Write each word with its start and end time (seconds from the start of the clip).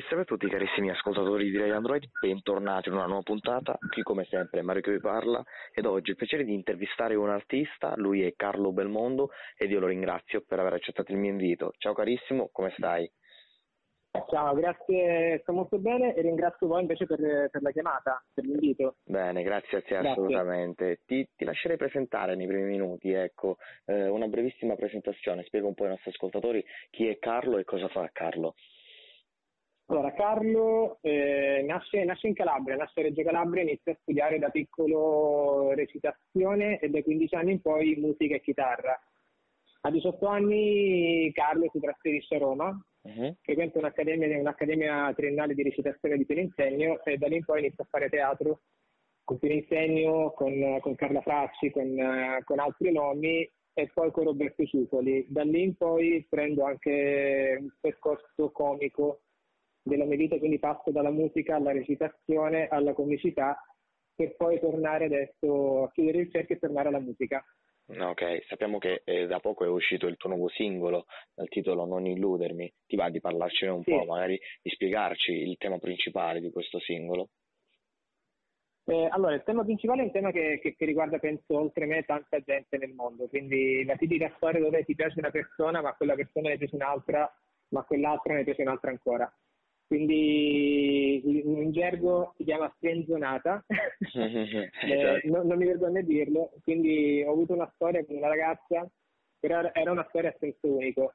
E 0.00 0.02
salve 0.08 0.22
a 0.22 0.24
tutti 0.24 0.48
carissimi 0.48 0.88
ascoltatori 0.88 1.50
di 1.50 1.58
Ray 1.58 1.72
Android, 1.72 2.08
bentornati 2.22 2.88
in 2.88 2.94
una 2.94 3.04
nuova 3.04 3.20
puntata, 3.20 3.76
qui 3.90 4.00
come 4.00 4.24
sempre 4.24 4.62
Mario 4.62 4.80
che 4.80 4.92
vi 4.92 4.98
parla 4.98 5.44
ed 5.74 5.84
oggi 5.84 6.08
ho 6.08 6.12
il 6.12 6.16
piacere 6.16 6.44
di 6.44 6.54
intervistare 6.54 7.14
un 7.16 7.28
artista, 7.28 7.92
lui 7.96 8.22
è 8.22 8.32
Carlo 8.34 8.72
Belmondo 8.72 9.28
ed 9.58 9.70
io 9.70 9.78
lo 9.78 9.88
ringrazio 9.88 10.42
per 10.48 10.58
aver 10.58 10.72
accettato 10.72 11.12
il 11.12 11.18
mio 11.18 11.28
invito. 11.28 11.74
Ciao 11.76 11.92
carissimo, 11.92 12.48
come 12.50 12.72
stai? 12.78 13.12
Ciao, 14.30 14.54
grazie, 14.54 15.40
sto 15.42 15.52
molto 15.52 15.78
bene 15.78 16.14
e 16.14 16.22
ringrazio 16.22 16.66
voi 16.66 16.80
invece 16.80 17.04
per, 17.04 17.50
per 17.50 17.60
la 17.60 17.70
chiamata, 17.70 18.24
per 18.32 18.44
l'invito. 18.44 18.96
Bene, 19.04 19.42
grazie 19.42 19.76
a 19.76 19.82
te 19.82 19.88
Grazie. 19.88 20.10
assolutamente. 20.12 21.00
Ti, 21.04 21.28
ti 21.36 21.44
lascerei 21.44 21.76
presentare 21.76 22.36
nei 22.36 22.46
primi 22.46 22.62
minuti, 22.70 23.12
ecco, 23.12 23.58
eh, 23.84 24.08
una 24.08 24.28
brevissima 24.28 24.76
presentazione, 24.76 25.44
spiega 25.44 25.66
un 25.66 25.74
po' 25.74 25.82
ai 25.82 25.90
nostri 25.90 26.10
ascoltatori 26.10 26.64
chi 26.88 27.06
è 27.06 27.18
Carlo 27.18 27.58
e 27.58 27.64
cosa 27.64 27.88
fa 27.88 28.08
Carlo. 28.10 28.54
Allora, 29.90 30.12
Carlo 30.12 30.98
eh, 31.02 31.64
nasce, 31.66 32.04
nasce 32.04 32.28
in 32.28 32.34
Calabria, 32.34 32.76
nasce 32.76 33.00
a 33.00 33.02
Reggio 33.02 33.24
Calabria, 33.24 33.64
inizia 33.64 33.90
a 33.90 33.98
studiare 34.00 34.38
da 34.38 34.48
piccolo 34.48 35.72
recitazione 35.74 36.78
e 36.78 36.88
dai 36.90 37.02
15 37.02 37.34
anni 37.34 37.52
in 37.52 37.60
poi 37.60 37.96
musica 37.96 38.36
e 38.36 38.40
chitarra. 38.40 38.96
A 39.80 39.90
18 39.90 40.26
anni 40.26 41.32
Carlo 41.32 41.68
si 41.72 41.80
trasferisce 41.80 42.36
a 42.36 42.38
Roma, 42.38 42.84
Mhm. 43.02 43.38
frequenta 43.40 43.78
un'accademia, 43.78 44.38
un'accademia 44.38 45.12
triennale 45.16 45.54
di 45.54 45.62
recitazione 45.64 46.16
di 46.18 46.24
Peninsegno 46.26 47.02
e 47.02 47.16
da 47.16 47.26
lì 47.26 47.36
in 47.36 47.44
poi 47.44 47.58
inizia 47.60 47.82
a 47.82 47.88
fare 47.90 48.08
teatro 48.10 48.60
con 49.24 49.38
Peninsegno, 49.38 50.30
con, 50.36 50.78
con 50.80 50.94
Carla 50.94 51.20
Fracci, 51.20 51.70
con, 51.70 51.96
con 52.44 52.58
altri 52.60 52.92
nomi 52.92 53.50
e 53.72 53.90
poi 53.92 54.12
con 54.12 54.24
Roberto 54.24 54.64
Ciupoli. 54.64 55.26
Da 55.28 55.42
lì 55.42 55.62
in 55.62 55.74
poi 55.76 56.24
prendo 56.28 56.64
anche 56.64 57.56
un 57.58 57.70
percorso 57.80 58.50
comico 58.52 59.22
della 59.82 60.04
mia 60.04 60.16
vita, 60.16 60.38
quindi 60.38 60.58
passo 60.58 60.90
dalla 60.90 61.10
musica 61.10 61.56
alla 61.56 61.72
recitazione, 61.72 62.68
alla 62.68 62.92
comicità, 62.92 63.58
per 64.14 64.36
poi 64.36 64.60
tornare 64.60 65.06
adesso 65.06 65.84
a 65.84 65.90
chiudere 65.92 66.18
il 66.18 66.30
cerchio 66.30 66.54
e 66.56 66.58
tornare 66.58 66.88
alla 66.88 67.00
musica. 67.00 67.44
Ok, 67.86 68.44
sappiamo 68.46 68.78
che 68.78 69.02
eh, 69.04 69.26
da 69.26 69.40
poco 69.40 69.64
è 69.64 69.68
uscito 69.68 70.06
il 70.06 70.16
tuo 70.16 70.28
nuovo 70.30 70.48
singolo 70.48 71.06
dal 71.34 71.48
titolo 71.48 71.86
Non 71.86 72.06
illudermi. 72.06 72.72
Ti 72.86 72.94
va 72.96 73.10
di 73.10 73.20
parlarcene 73.20 73.72
un 73.72 73.82
Sì. 73.82 73.90
po', 73.90 74.04
magari 74.04 74.38
di 74.62 74.70
spiegarci 74.70 75.32
il 75.32 75.56
tema 75.56 75.78
principale 75.78 76.40
di 76.40 76.50
questo 76.52 76.78
singolo? 76.78 77.30
Eh, 78.84 79.08
allora, 79.10 79.34
il 79.34 79.42
tema 79.44 79.62
principale 79.64 80.02
è 80.02 80.04
un 80.04 80.10
tema 80.12 80.30
che, 80.32 80.58
che- 80.60 80.74
che 80.74 80.84
riguarda, 80.84 81.18
penso, 81.18 81.56
oltre 81.56 81.86
me, 81.86 82.02
tanta 82.04 82.40
gente 82.40 82.76
nel 82.76 82.92
mondo. 82.92 83.28
Quindi 83.28 83.84
la 83.84 83.96
tipica 83.96 84.32
storia 84.36 84.60
dove 84.60 84.84
ti 84.84 84.94
piace 84.94 85.18
una 85.18 85.30
persona, 85.30 85.80
ma 85.80 85.94
quella 85.94 86.14
persona 86.14 86.48
ne 86.50 86.58
piace 86.58 86.74
un'altra, 86.76 87.32
ma 87.68 87.82
quell'altra 87.84 88.34
ne 88.34 88.44
piace 88.44 88.62
un'altra 88.62 88.90
ancora. 88.90 89.32
Quindi 89.90 91.20
in 91.64 91.72
gergo 91.72 92.32
si 92.36 92.44
chiama 92.44 92.72
frenzonata, 92.78 93.64
Eh, 94.12 94.92
Esatto. 94.92 95.28
non, 95.28 95.46
non 95.48 95.58
mi 95.58 95.66
vergogno 95.66 95.98
a 95.98 96.02
dirlo. 96.02 96.52
Quindi 96.62 97.24
ho 97.26 97.32
avuto 97.32 97.54
una 97.54 97.68
storia 97.74 98.04
con 98.04 98.16
una 98.16 98.28
ragazza, 98.28 98.88
però 99.40 99.58
era- 99.58 99.74
era 99.74 99.90
una 99.90 100.06
storia 100.08 100.30
a 100.30 100.34
senso 100.38 100.68
unico. 100.68 101.14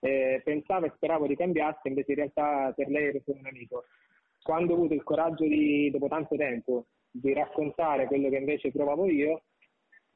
Eh, 0.00 0.40
pensavo 0.44 0.86
e 0.86 0.92
speravo 0.96 1.26
di 1.28 1.36
cambiasse, 1.36 1.86
invece 1.88 2.10
in 2.12 2.16
realtà 2.18 2.72
per 2.74 2.88
lei 2.88 3.06
ero 3.06 3.20
solo 3.24 3.38
un 3.38 3.46
amico 3.46 3.84
quando 4.42 4.72
ho 4.72 4.76
avuto 4.76 4.94
il 4.94 5.02
coraggio 5.04 5.44
di, 5.44 5.90
dopo 5.90 6.08
tanto 6.08 6.34
tempo, 6.36 6.86
di 7.10 7.32
raccontare 7.32 8.06
quello 8.06 8.28
che 8.28 8.36
invece 8.36 8.70
provavo 8.72 9.08
io, 9.08 9.42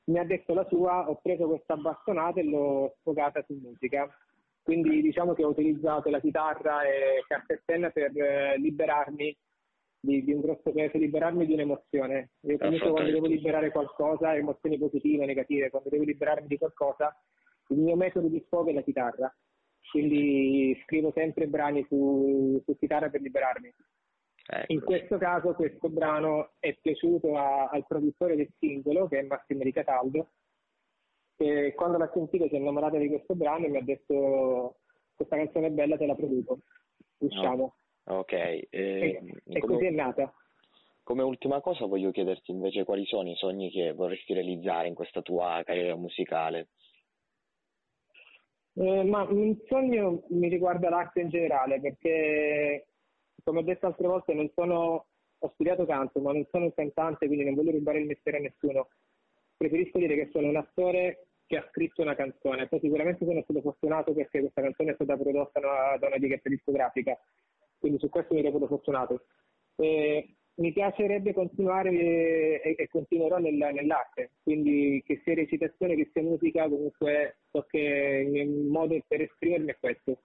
mi 0.05 0.19
ha 0.19 0.24
detto 0.24 0.52
la 0.55 0.64
sua, 0.69 1.08
ho 1.08 1.17
preso 1.22 1.47
questa 1.48 1.77
bastonata 1.77 2.39
e 2.41 2.45
l'ho 2.45 2.95
sfogata 3.00 3.42
su 3.47 3.55
musica. 3.61 4.08
Quindi 4.62 5.00
diciamo 5.03 5.33
che 5.34 5.44
ho 5.44 5.48
utilizzato 5.48 6.11
la 6.11 6.20
chitarra 6.20 6.83
e 6.83 7.25
carta 7.27 7.55
e 7.55 7.91
per 7.92 8.16
eh, 8.16 8.58
liberarmi 8.58 9.36
di, 10.00 10.25
di 10.25 10.33
un 10.33 10.41
grosso 10.41 10.72
peso, 10.72 10.98
liberarmi 10.98 11.47
di 11.47 11.52
un'emozione. 11.52 12.30
Io 12.42 12.58
comunque 12.58 12.91
quando 12.91 13.11
devo 13.11 13.27
liberare 13.27 13.70
qualcosa, 13.70 14.34
emozioni 14.34 14.78
positive, 14.78 15.27
negative, 15.27 15.70
quando 15.70 15.89
devo 15.89 16.05
liberarmi 16.05 16.46
di 16.46 16.58
qualcosa, 16.58 17.14
il 17.68 17.79
mio 17.79 17.96
metodo 17.96 18.29
di 18.29 18.42
sfogo 18.46 18.70
è 18.70 18.73
la 18.73 18.83
chitarra. 18.83 19.35
Quindi 19.90 20.79
scrivo 20.85 21.11
sempre 21.12 21.46
brani 21.48 21.85
su, 21.89 22.62
su 22.64 22.77
chitarra 22.79 23.08
per 23.08 23.20
liberarmi. 23.20 23.74
Ecco, 24.52 24.73
In 24.73 24.80
questo 24.83 25.18
caso 25.18 25.55
questo 25.55 25.89
brano 25.89 26.52
è 26.58 26.77
piaciuto 26.80 27.36
a- 27.36 27.68
al 27.68 27.86
produttore 27.86 28.36
del 28.36 28.51
singolo, 28.58 29.08
che 29.08 29.18
è 29.18 29.23
Massimo 29.23 29.62
Di 29.62 29.73
Cataldo, 29.73 30.30
e 31.45 31.73
quando 31.74 31.96
l'ha 31.96 32.11
sentito 32.12 32.46
si 32.48 32.55
è 32.55 32.58
innamorata 32.58 32.98
di 32.98 33.08
questo 33.08 33.34
brano 33.34 33.64
e 33.64 33.68
mi 33.70 33.78
ha 33.78 33.83
detto 33.83 34.77
questa 35.14 35.36
canzone 35.36 35.68
è 35.68 35.70
bella, 35.70 35.96
te 35.96 36.06
la 36.06 36.14
produco. 36.14 36.58
Usciamo. 37.18 37.74
Ok, 38.05 38.33
E, 38.33 38.68
eh, 38.70 39.20
e 39.46 39.58
come- 39.61 39.74
così 39.74 39.86
è 39.86 39.90
nata. 39.90 40.33
Come 41.02 41.23
ultima 41.23 41.61
cosa 41.61 41.86
voglio 41.86 42.11
chiederti 42.11 42.50
invece 42.50 42.84
quali 42.84 43.05
sono 43.06 43.30
i 43.30 43.34
sogni 43.36 43.70
che 43.70 43.92
vorresti 43.92 44.33
realizzare 44.34 44.89
in 44.89 44.95
questa 44.95 45.23
tua 45.23 45.62
carriera 45.64 45.96
musicale. 45.96 46.68
Eh, 48.74 49.02
ma 49.05 49.23
un 49.23 49.56
sogno 49.67 50.23
mi 50.29 50.48
riguarda 50.48 50.89
l'arte 50.89 51.20
in 51.20 51.29
generale, 51.30 51.80
perché 51.80 52.86
come 53.42 53.61
ho 53.61 53.62
detto 53.62 53.86
altre 53.86 54.06
volte 54.06 54.34
non 54.34 54.50
sono, 54.55 55.06
ho 55.39 55.50
studiato 55.55 55.84
canto, 55.86 56.20
ma 56.20 56.33
non 56.33 56.46
sono 56.50 56.67
un 56.67 56.74
cantante, 56.74 57.27
quindi 57.27 57.45
non 57.45 57.55
voglio 57.55 57.73
rubare 57.73 57.98
il 57.98 58.06
mestiere 58.06 58.39
a 58.39 58.40
nessuno. 58.42 58.89
Preferisco 59.56 59.98
dire 59.98 60.14
che 60.14 60.29
sono 60.33 60.48
un 60.48 60.56
attore 60.56 61.27
che 61.50 61.56
ha 61.56 61.66
scritto 61.68 62.02
una 62.02 62.14
canzone. 62.14 62.68
Poi 62.68 62.78
sicuramente 62.78 63.24
sono 63.24 63.42
stato 63.42 63.61
fortunato 63.61 64.14
perché 64.14 64.38
questa 64.38 64.62
canzone 64.62 64.92
è 64.92 64.94
stata 64.94 65.16
prodotta 65.16 65.58
da 65.58 65.96
da 65.98 66.06
un'etichetta 66.06 66.48
discografica, 66.48 67.18
quindi 67.77 67.98
su 67.98 68.08
questo 68.08 68.34
mi 68.34 68.42
reputo 68.42 68.68
fortunato. 68.68 69.24
E 69.74 70.36
mi 70.61 70.72
piacerebbe 70.72 71.33
continuare 71.33 71.90
eh, 71.90 72.61
e, 72.62 72.74
e 72.78 72.88
continuerò 72.88 73.38
nel- 73.38 73.55
nell'arte, 73.74 74.30
quindi 74.44 75.02
che 75.05 75.20
sia 75.24 75.34
recitazione, 75.34 75.96
che 75.96 76.11
sia 76.12 76.22
musica, 76.22 76.68
comunque 76.68 77.38
so 77.50 77.64
che 77.68 77.78
il 77.78 78.30
mio 78.30 78.70
modo 78.70 78.96
per 79.08 79.22
esprimermi 79.22 79.72
è 79.72 79.77
questo. 79.80 80.20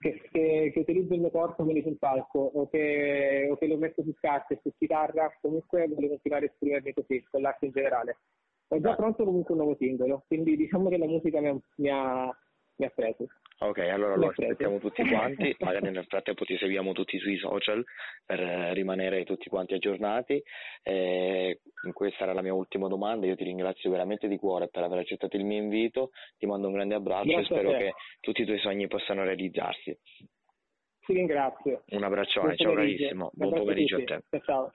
Che, 0.00 0.22
che- 0.32 0.70
che 0.72 0.78
utilizzo 0.80 1.14
il 1.14 1.20
mio 1.20 1.30
corpo 1.30 1.62
quindi 1.64 1.82
sul 1.82 1.98
palco 1.98 2.38
o 2.40 2.68
che, 2.68 3.46
o 3.50 3.56
che 3.56 3.66
lo 3.68 3.76
metto 3.76 4.02
su 4.02 4.12
carte, 4.20 4.58
su 4.62 4.72
chitarra, 4.76 5.30
comunque 5.40 5.86
voglio 5.88 6.08
continuare 6.08 6.46
a 6.46 6.48
esprimermi 6.50 6.92
così, 6.94 7.22
con 7.30 7.42
l'arte 7.42 7.66
in 7.66 7.72
generale. 7.72 8.16
Ho 8.68 8.80
già 8.80 8.94
pronto 8.94 9.24
comunque 9.24 9.54
un 9.54 9.60
nuovo 9.60 9.76
singolo, 9.76 10.24
quindi 10.26 10.56
diciamo 10.56 10.88
che 10.90 10.98
la 10.98 11.06
musica 11.06 11.40
mi 11.40 11.48
ha, 11.48 11.58
mi 11.76 11.88
ha, 11.88 12.36
mi 12.76 12.86
ha 12.86 12.90
preso. 12.94 13.26
Ok, 13.60 13.78
allora 13.78 14.16
Mi 14.16 14.26
lo 14.26 14.32
preso. 14.32 14.52
aspettiamo 14.52 14.78
tutti 14.78 15.02
quanti, 15.08 15.56
magari 15.60 15.90
nel 15.90 16.04
frattempo 16.04 16.44
ti 16.44 16.56
seguiamo 16.56 16.92
tutti 16.92 17.18
sui 17.18 17.36
social 17.38 17.82
per 18.24 18.40
eh, 18.40 18.74
rimanere 18.74 19.24
tutti 19.24 19.48
quanti 19.48 19.74
aggiornati. 19.74 20.40
Eh, 20.82 21.60
questa 21.92 22.24
era 22.24 22.34
la 22.34 22.42
mia 22.42 22.54
ultima 22.54 22.88
domanda, 22.88 23.26
io 23.26 23.34
ti 23.34 23.44
ringrazio 23.44 23.90
veramente 23.90 24.28
di 24.28 24.36
cuore 24.36 24.68
per 24.68 24.82
aver 24.82 24.98
accettato 24.98 25.36
il 25.36 25.44
mio 25.44 25.60
invito, 25.60 26.10
ti 26.36 26.46
mando 26.46 26.68
un 26.68 26.74
grande 26.74 26.94
abbraccio 26.94 27.30
e 27.30 27.32
Grazie 27.32 27.56
a 27.56 27.58
spero 27.58 27.76
che 27.78 27.92
tutti 28.20 28.42
i 28.42 28.44
tuoi 28.44 28.58
sogni 28.58 28.86
possano 28.86 29.24
realizzarsi. 29.24 29.98
Ti 31.06 31.12
ringrazio. 31.14 31.84
Un 31.88 32.04
abbraccione, 32.04 32.54
ciao 32.56 32.74
carissimo, 32.74 33.30
buon 33.32 33.54
pomeriggio 33.54 33.96
a 33.96 34.04
te. 34.04 34.22
Ciao 34.28 34.40
ciao. 34.42 34.72